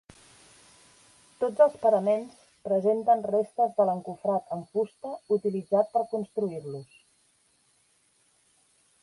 Tots 1.43 1.59
els 1.65 1.75
paraments 1.83 2.39
presenten 2.69 3.21
restes 3.35 3.77
de 3.81 3.87
l'encofrat 3.91 4.57
amb 4.57 4.73
fusta 4.79 5.13
utilitzat 5.39 5.93
per 5.99 6.05
construir-los. 6.17 6.99